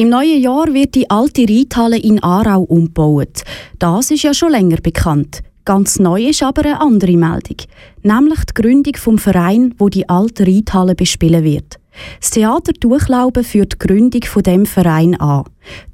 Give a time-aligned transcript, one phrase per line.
[0.00, 3.42] Im neuen Jahr wird die alte Reithalle in Aarau umgebaut.
[3.78, 5.42] Das ist ja schon länger bekannt.
[5.66, 7.58] Ganz neu ist aber eine andere Meldung,
[8.02, 11.78] nämlich die Gründung vom Verein, wo die alte Reithalle bespielen wird.
[12.18, 15.44] Das Theater Durchlauben führt die Gründung von dem Verein an.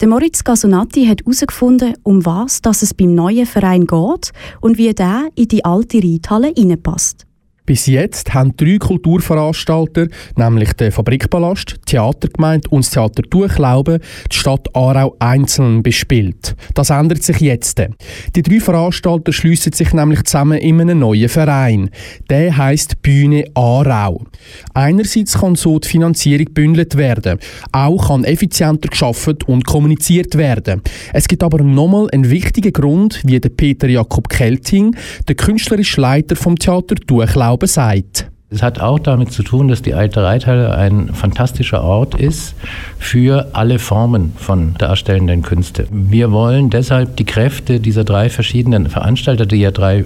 [0.01, 4.31] Der Moritz Gasonati hat herausgefunden, um was dass es beim neuen Verein geht
[4.61, 7.27] und wie der in die alte Reithalle hineinpasst.
[7.67, 10.07] Bis jetzt haben drei Kulturveranstalter,
[10.37, 13.99] nämlich der Fabrikpalast, Theatergemeinde und das Theater Durchlauben,
[14.31, 16.55] die Stadt Aarau einzeln bespielt.
[16.75, 17.83] Das ändert sich jetzt.
[18.37, 21.91] Die drei Veranstalter schließen sich nämlich zusammen in einen neuen Verein.
[22.31, 24.25] Der heißt Bühne Aarau.
[24.73, 27.41] Einerseits kann so die Finanzierung bündelt werden,
[27.73, 30.83] auch kann effizienter geschaffen und kommuniziert werden.
[31.13, 34.95] Es gibt aber nochmal einen wichtigen Grund, wie der Peter Jakob Kelting,
[35.27, 38.31] der künstlerische Leiter vom Theater Durchlauben, Glaube sagt.
[38.51, 42.55] Es hat auch damit zu tun, dass die alte Reithalle ein fantastischer Ort ist
[42.99, 45.87] für alle Formen von darstellenden Künste.
[45.91, 50.05] Wir wollen deshalb die Kräfte dieser drei verschiedenen Veranstalter, die ja drei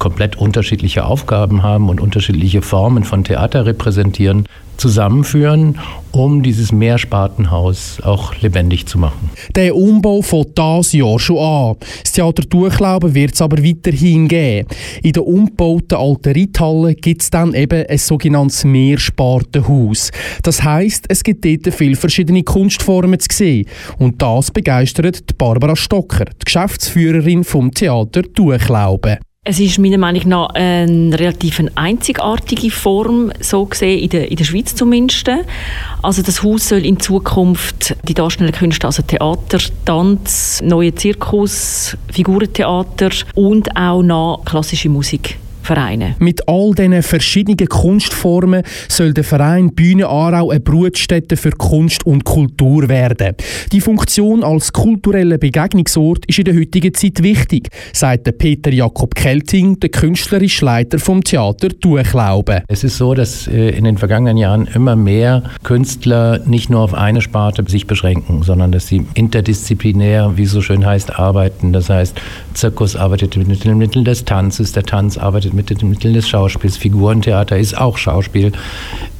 [0.00, 4.46] komplett unterschiedliche Aufgaben haben und unterschiedliche Formen von Theater repräsentieren,
[4.80, 5.78] zusammenführen,
[6.10, 9.30] um dieses Mehrspartenhaus auch lebendig zu machen.
[9.54, 11.76] Der Umbau fängt dieses Jahr schon an.
[12.02, 14.66] Das Theater Durchlauben wird es aber weiterhin geben.
[15.02, 20.10] In der umgebauten alten Reithalle gibt es dann eben ein sogenanntes Mehrspartenhaus.
[20.42, 23.66] Das heisst, es gibt dort viele verschiedene Kunstformen zu sehen.
[23.98, 29.18] Und das begeistert Barbara Stocker, die Geschäftsführerin vom Theater Durchlauben.
[29.42, 34.44] Es ist meiner Meinung nach eine relativ einzigartige Form, so gesehen, in der, in der
[34.44, 35.30] Schweiz zumindest.
[36.02, 43.08] Also das Haus soll in Zukunft die darstellenden Künste, also Theater, Tanz, neue Zirkus, Figurentheater
[43.34, 45.38] und auch noch klassische Musik
[45.70, 46.16] Vereine.
[46.18, 52.24] Mit all diesen verschiedenen Kunstformen soll der Verein Bühne Aarau eine Brutstätte für Kunst und
[52.24, 53.36] Kultur werden.
[53.70, 59.78] Die Funktion als kultureller Begegnungsort ist in der heutigen Zeit wichtig, sagt Peter Jakob Kelting,
[59.78, 62.62] der künstlerische Leiter vom Theater Durchlauben.
[62.66, 66.94] Es ist so, dass äh, in den vergangenen Jahren immer mehr Künstler nicht nur auf
[66.94, 71.72] eine Sparte sich beschränken, sondern dass sie interdisziplinär, wie es so schön heißt, arbeiten.
[71.72, 72.20] Das heißt,
[72.54, 76.28] Zirkus arbeitet mit den Mitteln des Tanzes, der Tanz arbeitet arbeitet mit den Mitteln des
[76.28, 76.76] Schauspiels.
[76.76, 78.52] Figurentheater ist auch Schauspiel.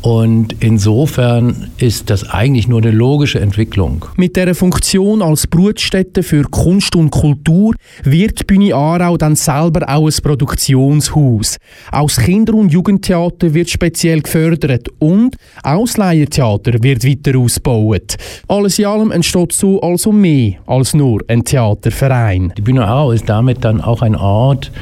[0.02, 4.06] Und insofern ist das eigentlich nur eine logische Entwicklung.
[4.16, 10.06] Mit der Funktion als Brutstätte für Kunst und Kultur wird Bühne Aarau dann selber auch
[10.06, 11.58] ein Produktionshaus.
[11.92, 18.16] Auch das Kinder- und Jugendtheater wird speziell gefördert und auch das Laientheater wird weiter ausgebaut.
[18.48, 22.54] Alles in allem entsteht so also mehr als nur ein Theaterverein.
[22.56, 24.72] Die Bühne Aarau ist damit dann auch ein Ort,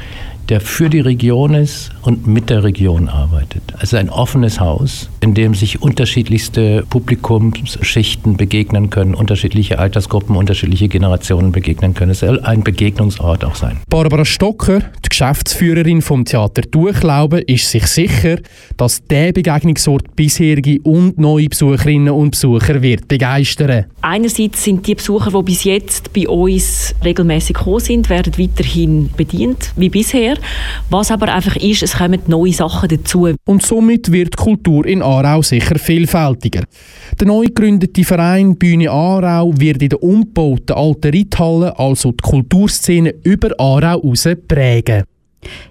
[0.49, 3.61] der für die Region ist und mit der Region arbeitet.
[3.77, 11.51] Also ein offenes Haus, in dem sich unterschiedlichste Publikumsschichten begegnen können, unterschiedliche Altersgruppen, unterschiedliche Generationen
[11.51, 12.11] begegnen können.
[12.11, 13.77] Es soll ein Begegnungsort auch sein.
[13.89, 18.37] Barbara Stocker, die Geschäftsführerin vom Theater Durchlauben, ist sich sicher,
[18.77, 23.85] dass der Begegnungsort bisherige und neue Besucherinnen und Besucher wird begeistern.
[24.01, 29.73] Einerseits sind die Besucher, die bis jetzt bei uns regelmäßig gekommen sind, werden weiterhin bedient
[29.75, 30.38] wie bisher.
[30.89, 33.29] Was aber einfach ist, es kommen neue Sachen dazu.
[33.45, 36.63] Und somit wird die Kultur in Aarau sicher vielfältiger.
[37.19, 43.13] Der neu gegründete Verein Bühne Aarau wird in der umgebauten alten Reithalle also die Kulturszene
[43.23, 45.03] über Aarau heraus prägen.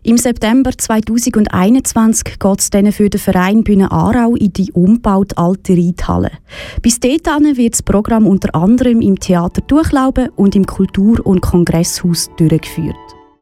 [0.02, 5.74] Im September 2021 geht es dann für den Verein Bühne Aarau in die umgebaute alte
[5.74, 6.30] Reithalle.
[6.80, 12.30] Bis dahin wird das Programm unter anderem im Theater Durchlauben und im Kultur- und Kongresshaus
[12.38, 12.96] durchgeführt.